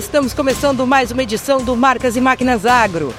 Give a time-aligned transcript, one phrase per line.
[0.00, 3.14] Estamos começando mais uma edição do Marcas e Máquinas Agro.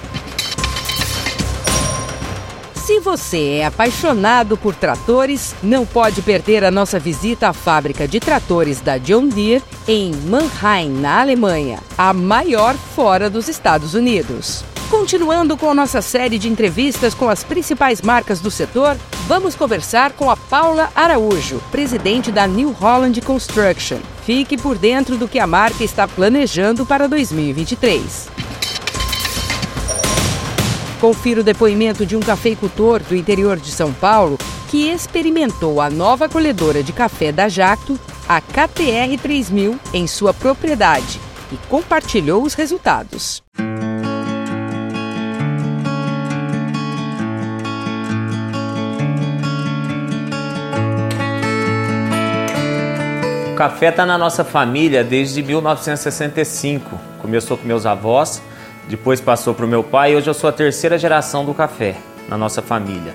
[2.74, 8.20] Se você é apaixonado por tratores, não pode perder a nossa visita à fábrica de
[8.20, 14.66] tratores da John Deere em Mannheim, na Alemanha, a maior fora dos Estados Unidos.
[14.90, 20.14] Continuando com a nossa série de entrevistas com as principais marcas do setor, vamos conversar
[20.14, 24.00] com a Paula Araújo, presidente da New Holland Construction.
[24.26, 28.30] Fique por dentro do que a marca está planejando para 2023.
[31.00, 34.38] Confira o depoimento de um cafeicultor do interior de São Paulo
[34.70, 41.20] que experimentou a nova colhedora de café da Jacto, a KTR 3000, em sua propriedade
[41.52, 43.44] e compartilhou os resultados.
[53.62, 57.00] Café está na nossa família desde 1965.
[57.20, 58.42] Começou com meus avós,
[58.90, 61.96] depois passou para o meu pai e hoje eu sou a terceira geração do café
[62.28, 63.14] na nossa família.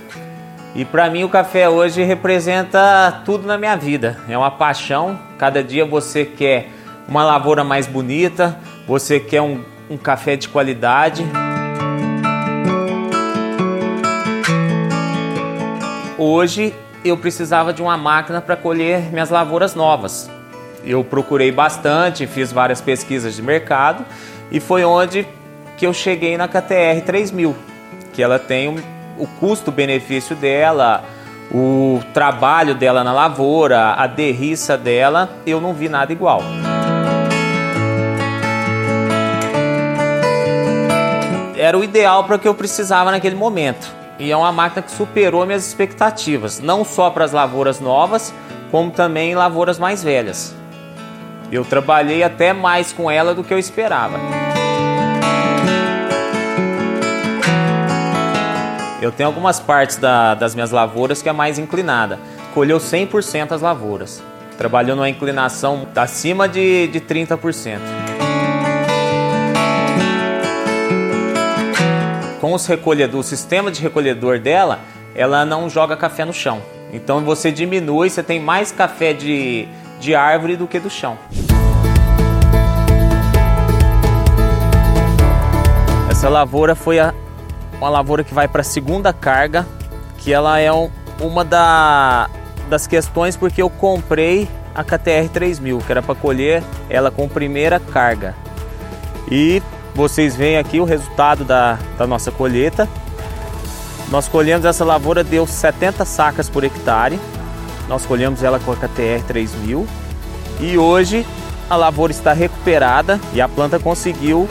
[0.72, 4.20] E para mim o café hoje representa tudo na minha vida.
[4.28, 5.19] É uma paixão.
[5.36, 6.69] Cada dia você quer
[7.08, 11.27] uma lavoura mais bonita, você quer um, um café de qualidade.
[16.17, 16.72] Hoje
[17.05, 20.36] eu precisava de uma máquina para colher minhas lavouras novas.
[20.87, 24.05] Eu procurei bastante, fiz várias pesquisas de mercado
[24.53, 25.27] e foi onde
[25.77, 27.55] que eu cheguei na KTR 3000,
[28.12, 28.69] que ela tem
[29.19, 31.05] o custo-benefício dela,
[31.52, 36.41] o trabalho dela na lavoura, a derriça dela, eu não vi nada igual.
[41.57, 43.92] Era o ideal para o que eu precisava naquele momento.
[44.18, 48.33] E é uma máquina que superou minhas expectativas, não só para as lavouras novas,
[48.70, 50.55] como também lavouras mais velhas.
[51.51, 54.18] Eu trabalhei até mais com ela do que eu esperava.
[59.01, 62.18] Eu tenho algumas partes da, das minhas lavouras que é mais inclinada.
[62.52, 64.23] Colheu 100% as lavouras.
[64.58, 67.79] Trabalhou numa inclinação acima de, de 30%.
[72.40, 74.80] Com os recolhedores, o sistema de recolhedor dela,
[75.14, 76.61] ela não joga café no chão.
[76.92, 79.68] Então você diminui, você tem mais café de,
[80.01, 81.18] de árvore do que do chão.
[86.11, 87.12] Essa lavoura foi a,
[87.79, 89.67] uma lavoura que vai para a segunda carga,
[90.18, 90.90] que ela é um,
[91.20, 92.29] uma da,
[92.68, 97.79] das questões porque eu comprei a KTR 3000, que era para colher ela com primeira
[97.79, 98.35] carga.
[99.30, 99.62] E
[99.95, 102.89] vocês veem aqui o resultado da, da nossa colheita.
[104.11, 107.18] Nós colhemos essa lavoura, deu 70 sacas por hectare.
[107.89, 109.86] Nós colhemos ela com a KTR 3000
[110.61, 111.27] e hoje
[111.69, 114.48] a lavoura está recuperada e a planta conseguiu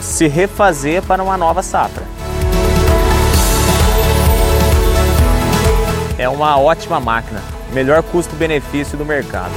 [0.00, 2.04] se refazer para uma nova safra.
[6.16, 7.40] É uma ótima máquina,
[7.72, 9.52] melhor custo-benefício do mercado.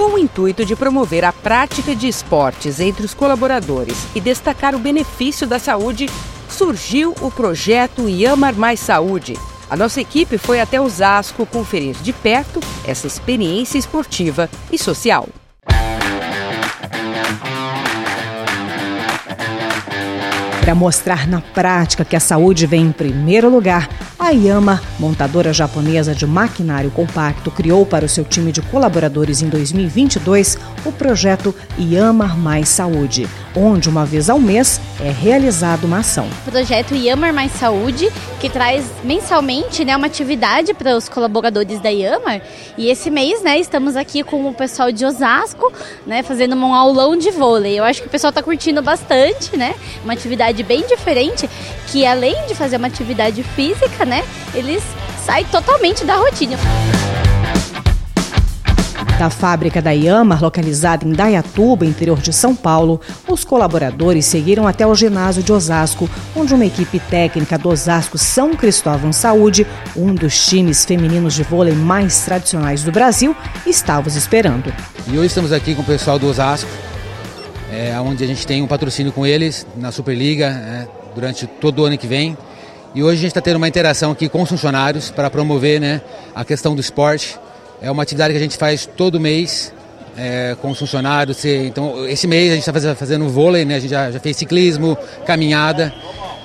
[0.00, 4.78] Com o intuito de promover a prática de esportes entre os colaboradores e destacar o
[4.78, 6.08] benefício da saúde,
[6.48, 9.36] surgiu o projeto Iamar Mais Saúde.
[9.68, 15.28] A nossa equipe foi até Osasco conferir de perto essa experiência esportiva e social.
[20.62, 23.86] Para mostrar na prática que a saúde vem em primeiro lugar,
[24.20, 29.48] a Yama, montadora japonesa de maquinário compacto, criou para o seu time de colaboradores em
[29.48, 36.28] 2022 o projeto Yama Mais Saúde, onde uma vez ao mês é realizada uma ação.
[36.46, 41.88] O projeto Yamar Mais Saúde, que traz mensalmente né, uma atividade para os colaboradores da
[41.88, 42.42] Yamar.
[42.76, 45.72] E esse mês né, estamos aqui com o pessoal de Osasco,
[46.06, 47.78] né, fazendo um aulão de vôlei.
[47.78, 49.74] Eu acho que o pessoal está curtindo bastante, né?
[50.04, 51.48] Uma atividade bem diferente,
[51.86, 54.82] que além de fazer uma atividade física, né, eles
[55.24, 56.58] saem totalmente da rotina.
[59.16, 64.86] Da fábrica da Yamar, localizada em Dayatuba, interior de São Paulo, os colaboradores seguiram até
[64.86, 70.46] o ginásio de Osasco, onde uma equipe técnica do Osasco São Cristóvão Saúde, um dos
[70.46, 73.36] times femininos de vôlei mais tradicionais do Brasil,
[73.66, 74.72] estava os esperando.
[75.06, 76.70] E hoje estamos aqui com o pessoal do Osasco,
[77.70, 81.84] é, onde a gente tem um patrocínio com eles na Superliga é, durante todo o
[81.84, 82.36] ano que vem.
[82.92, 86.00] E hoje a gente está tendo uma interação aqui com os funcionários para promover né,
[86.34, 87.38] a questão do esporte.
[87.80, 89.72] É uma atividade que a gente faz todo mês
[90.16, 91.44] é, com os funcionários.
[91.44, 94.98] Então, esse mês a gente está fazendo, vôlei, né, a gente já, já fez ciclismo,
[95.24, 95.94] caminhada.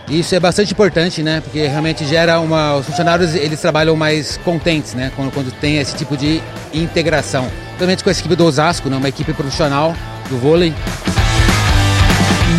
[0.08, 1.42] Isso é bastante importante, né?
[1.42, 2.76] Porque realmente gera uma.
[2.76, 5.12] Os funcionários eles trabalham mais contentes, né?
[5.16, 7.50] Quando, quando tem esse tipo de integração.
[7.70, 8.98] Principalmente com a equipe do Osasco, né?
[8.98, 9.96] Uma equipe profissional
[10.30, 10.76] do vôlei.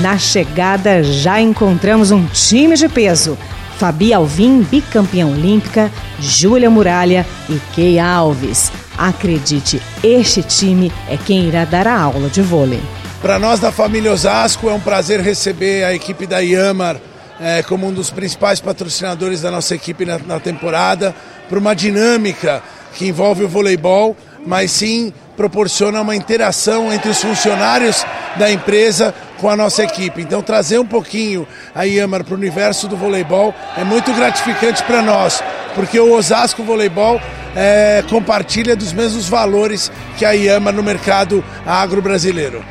[0.02, 3.38] Na chegada já encontramos um time de peso.
[3.78, 8.72] Fabi Alvim, bicampeã olímpica, Júlia Muralha e Kei Alves.
[8.96, 12.80] Acredite, este time é quem irá dar a aula de vôlei.
[13.20, 16.96] Para nós da família Osasco é um prazer receber a equipe da Yamar
[17.40, 21.14] é, como um dos principais patrocinadores da nossa equipe na, na temporada,
[21.48, 22.62] para uma dinâmica
[22.94, 28.04] que envolve o voleibol, mas sim proporciona uma interação entre os funcionários
[28.38, 30.20] da empresa com a nossa equipe.
[30.22, 35.02] Então, trazer um pouquinho a Yamar para o universo do voleibol é muito gratificante para
[35.02, 35.42] nós,
[35.74, 37.20] porque o Osasco Voleibol
[37.54, 42.64] é, compartilha dos mesmos valores que a Yamar no mercado agro-brasileiro.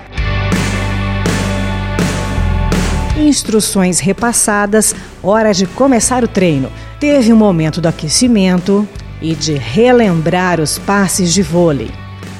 [3.17, 6.71] Instruções repassadas, hora de começar o treino.
[6.99, 8.87] Teve um momento do aquecimento
[9.21, 11.89] e de relembrar os passes de vôlei.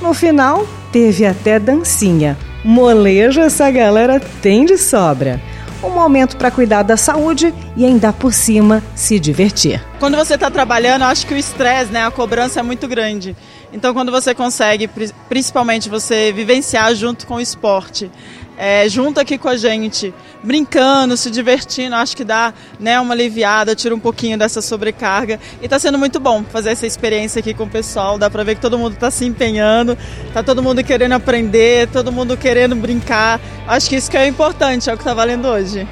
[0.02, 2.38] No final, teve até dancinha.
[2.66, 5.40] Molejo essa galera tem de sobra.
[5.84, 9.80] Um momento para cuidar da saúde e ainda por cima se divertir.
[10.00, 13.36] Quando você está trabalhando, eu acho que o estresse, né, a cobrança é muito grande.
[13.72, 14.90] Então, quando você consegue,
[15.30, 18.10] principalmente você vivenciar junto com o esporte,
[18.58, 20.14] é, junto aqui com a gente,
[20.44, 25.40] brincando, se divertindo, acho que dá né, uma aliviada, tira um pouquinho dessa sobrecarga.
[25.62, 28.18] E está sendo muito bom fazer essa experiência aqui com o pessoal.
[28.18, 29.98] Dá para ver que todo mundo está se empenhando,
[30.28, 33.40] está todo mundo querendo aprender, todo mundo querendo brincar.
[33.68, 35.88] Acho que isso que é importante, é o que está valendo hoje.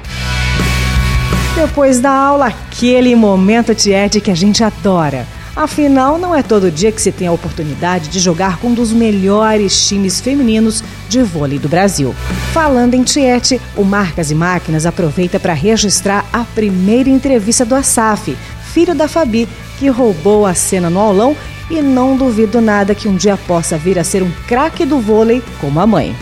[1.54, 5.26] Depois da aula, aquele momento tiete que a gente adora
[5.56, 8.92] Afinal, não é todo dia que se tem a oportunidade de jogar com um dos
[8.92, 12.12] melhores times femininos de vôlei do Brasil.
[12.52, 18.36] Falando em Tietê, o Marcas e Máquinas aproveita para registrar a primeira entrevista do Asaf,
[18.72, 19.48] filho da Fabi,
[19.78, 21.36] que roubou a cena no aulão
[21.70, 25.40] e não duvido nada que um dia possa vir a ser um craque do vôlei
[25.60, 26.16] como a mãe.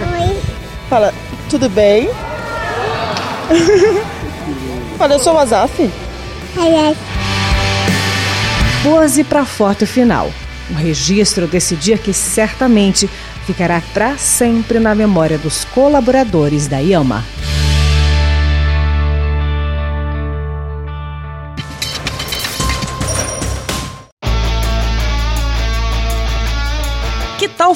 [0.00, 0.36] Oi.
[0.88, 1.12] Fala,
[1.50, 2.08] tudo bem?
[4.96, 5.82] Fala, eu sou o Asaf.
[5.82, 5.90] Oi,
[6.56, 6.96] oi.
[8.82, 10.32] 14 para a foto final.
[10.70, 13.10] Um registro desse dia que certamente
[13.44, 17.22] ficará para sempre na memória dos colaboradores da IAMA.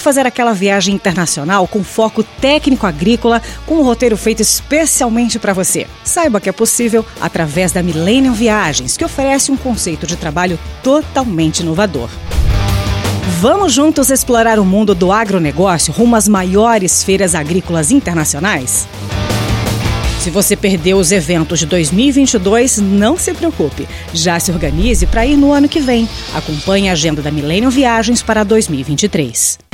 [0.04, 5.86] Fazer aquela viagem internacional com foco técnico agrícola, com um roteiro feito especialmente para você?
[6.04, 11.60] Saiba que é possível através da Millennium Viagens, que oferece um conceito de trabalho totalmente
[11.60, 12.10] inovador.
[13.40, 18.86] Vamos juntos explorar o mundo do agronegócio rumo às maiores feiras agrícolas internacionais?
[20.20, 23.88] Se você perdeu os eventos de 2022, não se preocupe.
[24.12, 26.06] Já se organize para ir no ano que vem.
[26.34, 29.73] Acompanhe a agenda da Millennium Viagens para 2023.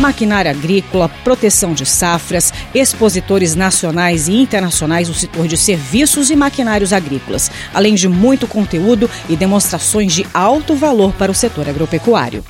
[0.00, 6.92] maquinária agrícola, proteção de safras, expositores nacionais e internacionais do setor de serviços e maquinários
[6.92, 12.42] agrícolas, além de muito conteúdo e demonstrações de alto valor para o setor agropecuário.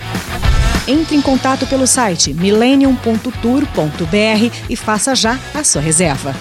[0.87, 6.35] Entre em contato pelo site millennium.tour.br e faça já a sua reserva.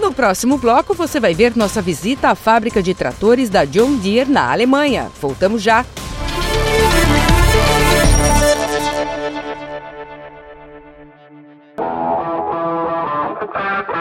[0.00, 4.30] No próximo bloco, você vai ver nossa visita à fábrica de tratores da John Deere
[4.30, 5.10] na Alemanha.
[5.20, 5.84] Voltamos já.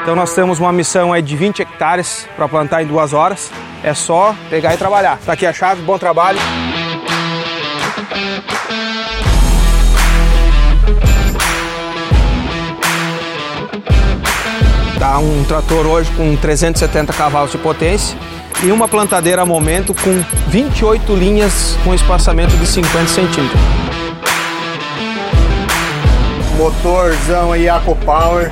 [0.04, 3.50] Então nós temos uma missão aí de 20 hectares para plantar em duas horas.
[3.82, 5.18] É só pegar e trabalhar.
[5.26, 6.38] Tá aqui a chave, bom trabalho.
[15.00, 18.18] Tá um trator hoje com 370 cavalos de potência
[18.62, 23.62] e uma plantadeira a momento com 28 linhas com espaçamento de 50 centímetros.
[26.58, 27.68] motorzão aí
[28.06, 28.52] Power,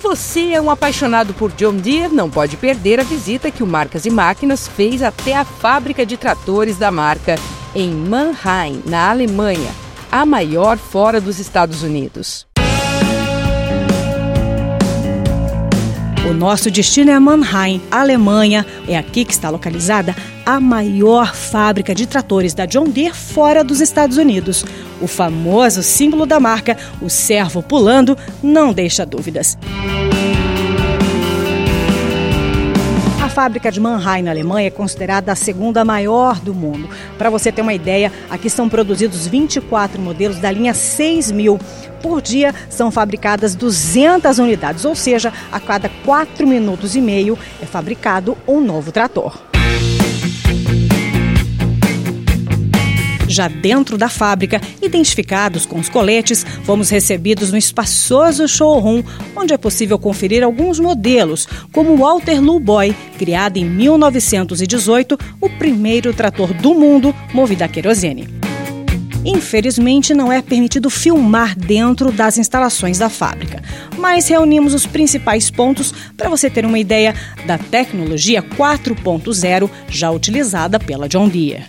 [0.00, 4.06] Você é um apaixonado por John Deere, não pode perder a visita que o Marcas
[4.06, 7.36] e Máquinas fez até a fábrica de tratores da marca
[7.74, 9.70] em Mannheim, na Alemanha,
[10.10, 12.46] a maior fora dos Estados Unidos.
[16.28, 18.64] O nosso destino é Mannheim, Alemanha.
[18.86, 20.14] É aqui que está localizada
[20.46, 24.64] a maior fábrica de tratores da John Deere fora dos Estados Unidos.
[25.00, 29.56] O famoso símbolo da marca, o servo pulando, não deixa dúvidas.
[33.22, 36.88] A fábrica de Mannheim, na Alemanha, é considerada a segunda maior do mundo.
[37.16, 41.58] Para você ter uma ideia, aqui são produzidos 24 modelos da linha 6000.
[42.02, 47.66] Por dia são fabricadas 200 unidades, ou seja, a cada 4 minutos e meio é
[47.66, 49.49] fabricado um novo trator.
[53.30, 59.04] Já dentro da fábrica, identificados com os coletes, fomos recebidos no espaçoso showroom,
[59.36, 66.12] onde é possível conferir alguns modelos, como o Waterloo Boy, criado em 1918, o primeiro
[66.12, 68.28] trator do mundo movido a querosene.
[69.24, 73.62] Infelizmente, não é permitido filmar dentro das instalações da fábrica,
[73.96, 77.14] mas reunimos os principais pontos para você ter uma ideia
[77.46, 81.64] da tecnologia 4.0 já utilizada pela John Deere.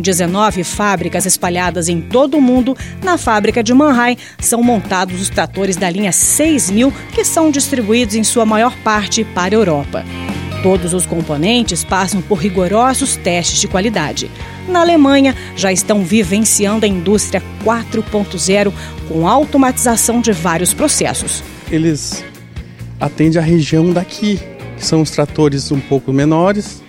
[0.00, 5.28] Com 19 fábricas espalhadas em todo o mundo, na fábrica de Mannheim são montados os
[5.28, 10.02] tratores da linha 6000, que são distribuídos em sua maior parte para a Europa.
[10.62, 14.30] Todos os componentes passam por rigorosos testes de qualidade.
[14.66, 18.72] Na Alemanha, já estão vivenciando a indústria 4.0
[19.06, 21.44] com automatização de vários processos.
[21.70, 22.24] Eles
[22.98, 24.40] atendem a região daqui,
[24.78, 26.82] que são os tratores um pouco menores,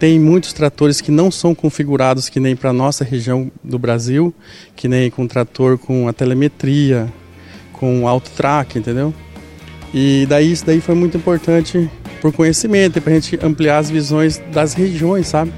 [0.00, 4.34] tem muitos tratores que não são configurados que nem para a nossa região do Brasil,
[4.74, 7.06] que nem com trator com a telemetria,
[7.74, 9.12] com auto track, entendeu?
[9.92, 11.90] E daí isso daí foi muito importante
[12.22, 15.52] por conhecimento e para a gente ampliar as visões das regiões, sabe?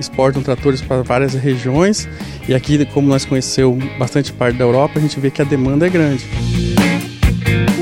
[0.00, 2.08] Exportam tratores para várias regiões
[2.48, 5.86] e aqui, como nós conhecemos bastante parte da Europa, a gente vê que a demanda
[5.86, 6.24] é grande.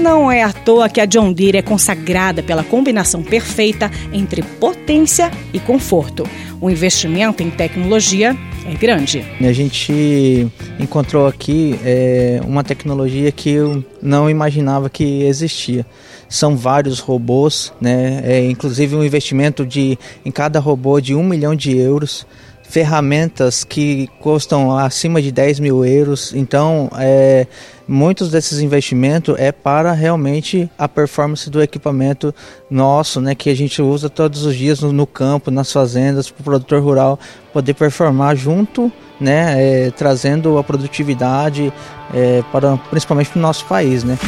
[0.05, 5.31] Não é à toa que a John Deere é consagrada pela combinação perfeita entre potência
[5.51, 6.29] e conforto.
[6.61, 9.25] O investimento em tecnologia é grande.
[9.41, 10.47] A gente
[10.79, 15.87] encontrou aqui é, uma tecnologia que eu não imaginava que existia.
[16.29, 18.21] São vários robôs, né?
[18.25, 22.27] É, inclusive um investimento de em cada robô de um milhão de euros
[22.65, 26.35] ferramentas que custam acima de 10 mil euros.
[26.35, 27.47] Então, é,
[27.87, 32.35] muitos desses investimentos é para realmente a performance do equipamento
[32.69, 36.41] nosso, né, que a gente usa todos os dias no, no campo, nas fazendas, para
[36.41, 37.19] o produtor rural
[37.53, 38.91] poder performar junto,
[39.21, 41.73] né, é, trazendo a produtividade
[42.13, 44.19] é, para principalmente para o nosso país, né.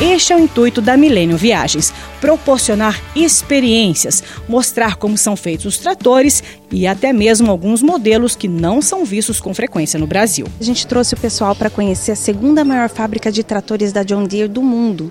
[0.00, 6.40] Este é o intuito da Milênio Viagens: proporcionar experiências, mostrar como são feitos os tratores
[6.70, 10.46] e até mesmo alguns modelos que não são vistos com frequência no Brasil.
[10.60, 14.22] A gente trouxe o pessoal para conhecer a segunda maior fábrica de tratores da John
[14.22, 15.10] Deere do mundo.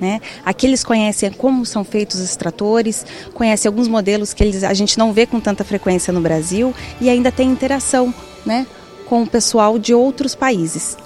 [0.00, 0.20] Né?
[0.44, 3.04] Aqui eles conhecem como são feitos os tratores,
[3.34, 7.10] conhecem alguns modelos que eles, a gente não vê com tanta frequência no Brasil e
[7.10, 8.14] ainda tem interação
[8.46, 8.64] né,
[9.06, 10.96] com o pessoal de outros países.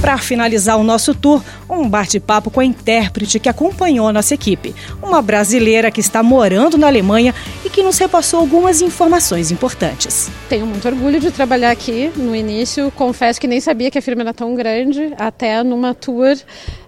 [0.00, 4.74] Para finalizar o nosso tour, um bate-papo com a intérprete que acompanhou a nossa equipe,
[5.02, 7.34] uma brasileira que está morando na Alemanha
[7.78, 10.28] que nos repassou algumas informações importantes.
[10.48, 12.10] Tenho muito orgulho de trabalhar aqui.
[12.16, 16.36] No início, confesso que nem sabia que a firma era tão grande, até numa tour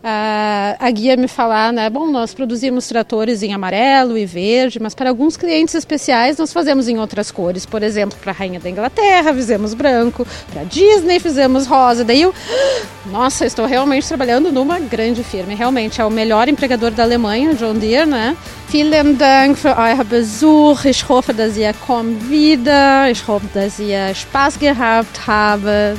[0.03, 1.89] a, a guia me falar, né?
[1.89, 6.89] Bom, nós produzimos tratores em amarelo e verde, mas para alguns clientes especiais nós fazemos
[6.89, 7.65] em outras cores.
[7.65, 12.03] Por exemplo, para a Rainha da Inglaterra fizemos branco, para Disney fizemos rosa.
[12.05, 12.35] Daí eu,
[13.13, 15.55] nossa, estou realmente trabalhando numa grande firma.
[15.55, 18.37] Realmente é o melhor empregador da Alemanha, John Deere, né?
[18.71, 20.85] Vielen Dank für euer Besuch auch.
[20.85, 23.11] Ich hoffe, dass ihr kommt wieder.
[23.11, 25.99] Ich hoffe, dass ihr Spaß gehabt habt.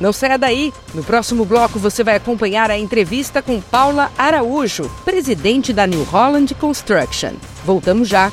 [0.00, 0.72] Não saia daí!
[0.94, 6.54] No próximo bloco você vai acompanhar a entrevista com Paula Araújo, presidente da New Holland
[6.54, 7.32] Construction.
[7.66, 8.32] Voltamos já!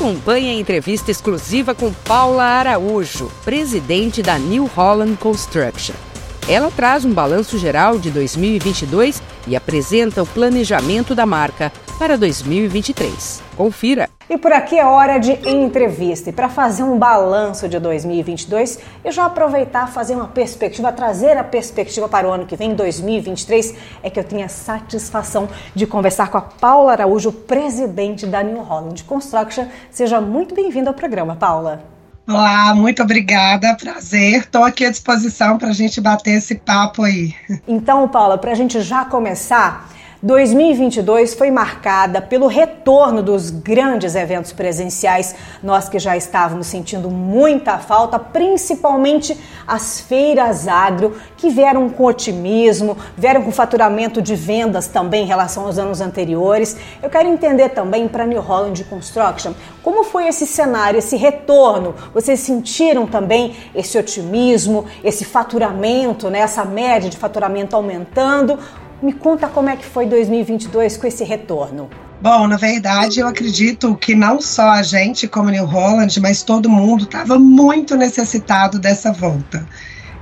[0.00, 6.09] Acompanhe a entrevista exclusiva com Paula Araújo, presidente da New Holland Construction.
[6.50, 13.40] Ela traz um balanço geral de 2022 e apresenta o planejamento da marca para 2023.
[13.56, 14.10] Confira!
[14.28, 16.30] E por aqui é hora de entrevista.
[16.30, 21.44] E para fazer um balanço de 2022, eu já aproveitar fazer uma perspectiva, trazer a
[21.44, 26.32] perspectiva para o ano que vem, 2023, é que eu tenho a satisfação de conversar
[26.32, 29.68] com a Paula Araújo, presidente da New Holland Construction.
[29.88, 31.99] Seja muito bem-vinda ao programa, Paula.
[32.30, 34.42] Olá, muito obrigada, prazer.
[34.42, 37.34] Estou aqui à disposição para a gente bater esse papo aí.
[37.66, 39.88] Então, Paula, para a gente já começar,
[40.22, 47.78] 2022 foi marcada pelo retorno dos grandes eventos presenciais, nós que já estávamos sentindo muita
[47.78, 49.34] falta, principalmente
[49.66, 55.64] as feiras agro, que vieram com otimismo, vieram com faturamento de vendas também em relação
[55.64, 56.76] aos anos anteriores.
[57.02, 61.94] Eu quero entender também para New Holland Construction, como foi esse cenário, esse retorno?
[62.12, 68.58] Vocês sentiram também esse otimismo, esse faturamento, né, essa média de faturamento aumentando?
[69.02, 71.88] Me conta como é que foi 2022 com esse retorno.
[72.20, 76.68] Bom, na verdade, eu acredito que não só a gente, como New Holland, mas todo
[76.68, 79.66] mundo estava muito necessitado dessa volta.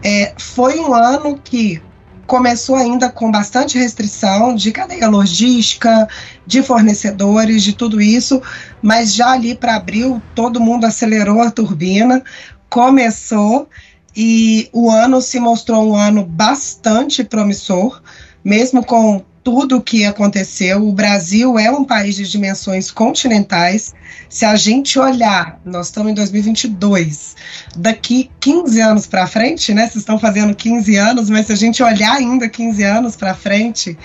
[0.05, 1.83] É, foi um ano que
[2.25, 6.07] começou ainda com bastante restrição de cadeia logística,
[6.47, 8.41] de fornecedores, de tudo isso,
[8.81, 12.23] mas já ali para abril todo mundo acelerou a turbina,
[12.69, 13.69] começou
[14.15, 18.01] e o ano se mostrou um ano bastante promissor
[18.49, 20.89] mesmo com tudo o que aconteceu.
[20.89, 23.95] O Brasil é um país de dimensões continentais.
[24.27, 27.37] Se a gente olhar, nós estamos em 2022,
[27.77, 29.83] daqui 15 anos para frente, né?
[29.83, 33.99] Vocês estão fazendo 15 anos, mas se a gente olhar ainda 15 anos para frente,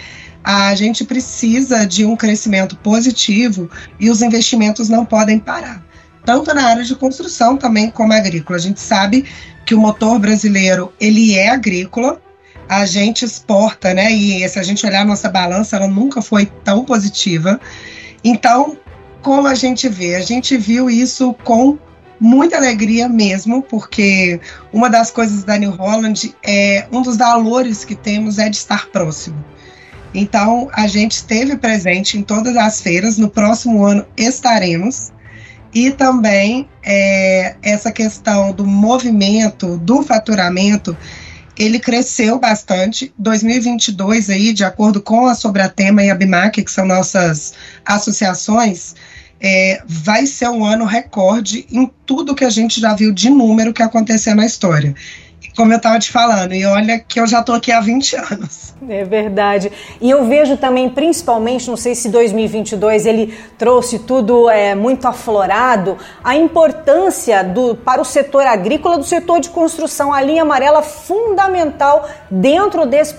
[0.43, 5.82] a gente precisa de um crescimento positivo e os investimentos não podem parar.
[6.25, 8.58] Tanto na área de construção também como agrícola.
[8.58, 9.23] A gente sabe
[9.65, 12.21] que o motor brasileiro ele é agrícola,
[12.67, 14.12] a gente exporta, né?
[14.12, 17.60] E se a gente olhar a nossa balança, ela nunca foi tão positiva.
[18.23, 18.78] Então,
[19.21, 20.15] como a gente vê?
[20.15, 21.78] A gente viu isso com
[22.19, 24.39] muita alegria mesmo, porque
[24.71, 28.88] uma das coisas da New Holland é um dos valores que temos é de estar
[28.88, 29.43] próximo.
[30.13, 35.12] Então, a gente esteve presente em todas as feiras, no próximo ano estaremos.
[35.73, 40.95] E também é, essa questão do movimento, do faturamento,
[41.58, 43.13] ele cresceu bastante.
[43.18, 47.54] 2022 aí, de acordo com a Sobratema e a BIMAC, que são nossas
[47.86, 48.96] associações,
[49.39, 53.74] é, vai ser um ano recorde em tudo que a gente já viu de número
[53.74, 54.96] que aconteceu na história
[55.56, 58.74] como eu estava te falando, e olha que eu já estou aqui há 20 anos.
[58.89, 59.72] É verdade.
[60.02, 65.98] E eu vejo também, principalmente, não sei se 2022 ele trouxe tudo é, muito aflorado,
[66.24, 72.08] a importância do, para o setor agrícola, do setor de construção, a linha amarela fundamental
[72.30, 73.16] dentro desse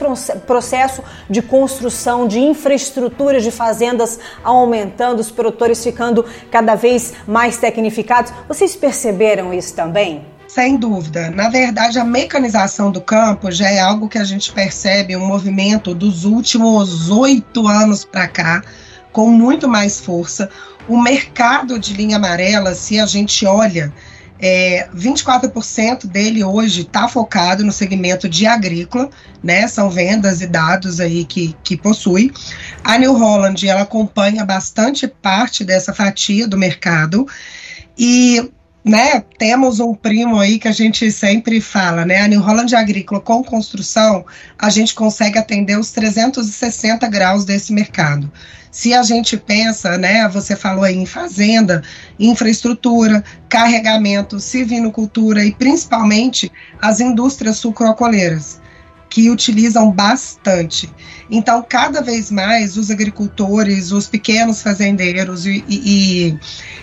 [0.47, 8.33] processo de construção, de infraestrutura de fazendas aumentando, os produtores ficando cada vez mais tecnificados.
[8.49, 10.34] Vocês perceberam isso também?
[10.47, 11.31] Sem dúvida.
[11.31, 15.95] Na verdade, a mecanização do campo já é algo que a gente percebe um movimento
[15.95, 18.63] dos últimos oito anos para cá,
[19.13, 20.49] com muito mais força.
[20.87, 23.93] O mercado de linha amarela, se a gente olha,
[24.39, 29.09] é, 24% dele hoje está focado no segmento de agrícola,
[29.43, 29.67] né?
[29.67, 32.33] São vendas e dados aí que, que possui.
[32.83, 37.27] A New Holland ela acompanha bastante parte dessa fatia do mercado.
[37.97, 38.51] E
[38.85, 43.19] né, temos um primo aí que a gente sempre fala, né, a New Holland Agrícola
[43.19, 44.27] com construção,
[44.59, 48.31] a gente consegue atender os 360 graus desse mercado.
[48.71, 51.83] Se a gente pensa, né, você falou aí em fazenda,
[52.19, 58.61] infraestrutura, carregamento, civinocultura e principalmente as indústrias sucroalcooleiras
[59.15, 60.93] que utilizam bastante.
[61.31, 66.37] Então, cada vez mais, os agricultores, os pequenos fazendeiros e, e,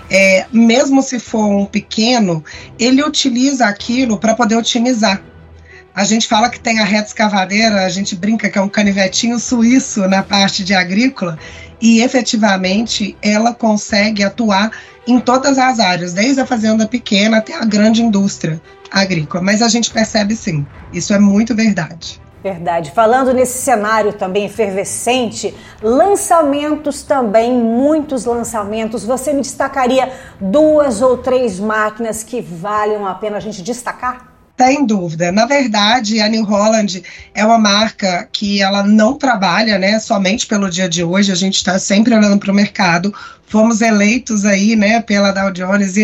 [0.09, 2.41] é, mesmo se for um pequeno,
[2.79, 5.21] ele utiliza aquilo para poder otimizar.
[5.93, 9.37] A gente fala que tem a reta escavadeira, a gente brinca que é um canivetinho
[9.37, 11.37] suíço na parte de agrícola,
[11.81, 14.71] e efetivamente ela consegue atuar
[15.07, 18.61] em todas as áreas, desde a fazenda pequena até a grande indústria
[18.91, 19.43] agrícola.
[19.43, 22.21] Mas a gente percebe sim, isso é muito verdade.
[22.43, 22.89] Verdade.
[22.91, 29.05] Falando nesse cenário também efervescente, lançamentos também, muitos lançamentos.
[29.05, 34.30] Você me destacaria duas ou três máquinas que valham a pena a gente destacar?
[34.63, 35.31] Sem dúvida.
[35.31, 37.01] Na verdade, a New Holland
[37.33, 41.55] é uma marca que ela não trabalha né, somente pelo dia de hoje, a gente
[41.55, 43.11] está sempre olhando para o mercado.
[43.47, 45.95] Fomos eleitos aí, né, pela Dow Jones,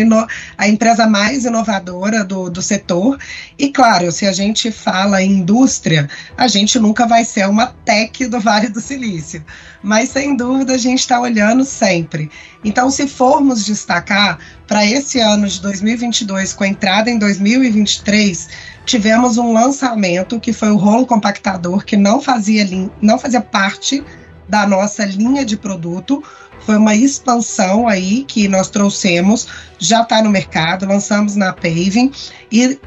[0.58, 3.16] a empresa mais inovadora do, do setor.
[3.56, 8.26] E claro, se a gente fala em indústria, a gente nunca vai ser uma tech
[8.26, 9.42] do Vale do Silício.
[9.82, 12.30] Mas sem dúvida a gente está olhando sempre.
[12.64, 18.48] Então, se formos destacar para esse ano de 2022, com a entrada em 2023,
[18.84, 22.66] tivemos um lançamento que foi o rolo compactador, que não fazia,
[23.00, 24.02] não fazia parte
[24.48, 26.22] da nossa linha de produto.
[26.60, 29.46] Foi uma expansão aí que nós trouxemos,
[29.78, 32.10] já está no mercado, lançamos na Paving
[32.50, 32.78] e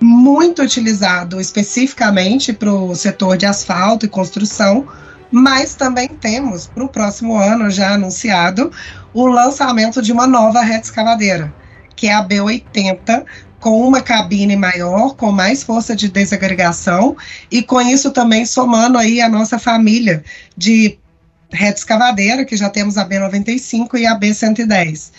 [0.00, 4.86] muito utilizado especificamente para o setor de asfalto e construção,
[5.30, 8.70] mas também temos para o próximo ano já anunciado
[9.12, 11.52] o lançamento de uma nova reta escavadeira,
[11.94, 13.24] que é a B80,
[13.60, 17.16] com uma cabine maior, com mais força de desagregação
[17.50, 20.24] e com isso também somando aí a nossa família
[20.56, 20.98] de
[21.52, 25.10] reta escavadeira, que já temos a B95 e a B110.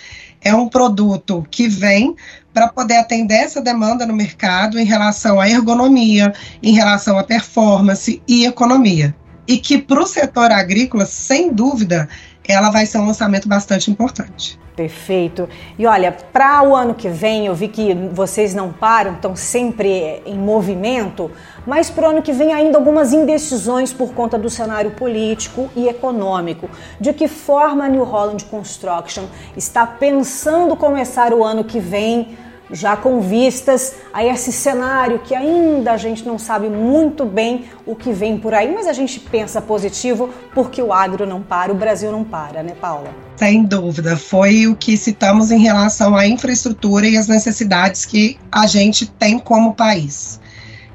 [0.43, 2.15] É um produto que vem
[2.51, 8.21] para poder atender essa demanda no mercado em relação à ergonomia, em relação à performance
[8.27, 9.15] e economia.
[9.51, 12.07] E que para o setor agrícola, sem dúvida,
[12.47, 14.57] ela vai ser um lançamento bastante importante.
[14.77, 15.49] Perfeito.
[15.77, 20.21] E olha, para o ano que vem, eu vi que vocês não param, estão sempre
[20.25, 21.29] em movimento,
[21.67, 25.89] mas para o ano que vem ainda algumas indecisões por conta do cenário político e
[25.89, 26.69] econômico.
[26.97, 29.25] De que forma a New Holland Construction
[29.57, 32.37] está pensando começar o ano que vem
[32.71, 37.95] já com vistas a esse cenário que ainda a gente não sabe muito bem o
[37.95, 41.75] que vem por aí, mas a gente pensa positivo porque o agro não para, o
[41.75, 43.09] Brasil não para, né, Paula?
[43.35, 48.67] Sem dúvida, foi o que citamos em relação à infraestrutura e as necessidades que a
[48.67, 50.39] gente tem como país.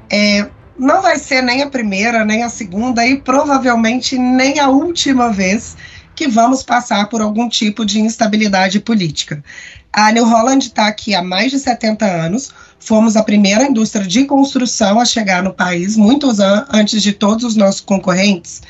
[0.09, 5.31] É, não vai ser nem a primeira, nem a segunda e provavelmente nem a última
[5.31, 5.75] vez
[6.17, 9.43] que vamos passar por algum tipo de instabilidade política.
[9.93, 12.51] A New Holland está aqui há mais de 70 anos.
[12.79, 17.43] Fomos a primeira indústria de construção a chegar no país, muitos anos antes de todos
[17.43, 18.63] os nossos concorrentes.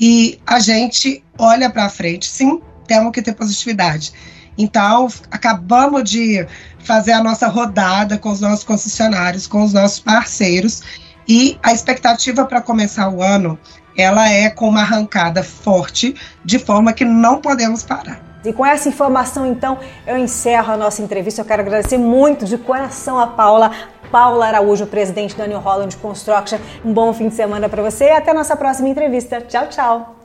[0.00, 4.14] E a gente olha para frente, sim, temos que ter positividade.
[4.56, 6.46] Então, acabamos de
[6.78, 10.80] fazer a nossa rodada com os nossos concessionários, com os nossos parceiros,
[11.28, 13.58] e a expectativa para começar o ano,
[13.96, 18.20] ela é com uma arrancada forte, de forma que não podemos parar.
[18.44, 21.40] E com essa informação, então, eu encerro a nossa entrevista.
[21.40, 23.70] Eu quero agradecer muito de coração a Paula.
[24.10, 26.58] Paula Araújo, presidente da New Holland Construction.
[26.84, 29.40] Um bom fim de semana para você e até a nossa próxima entrevista.
[29.40, 30.16] Tchau, tchau.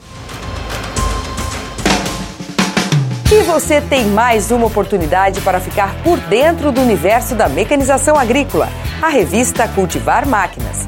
[3.31, 8.67] E você tem mais uma oportunidade para ficar por dentro do universo da mecanização agrícola.
[9.01, 10.87] A revista Cultivar Máquinas.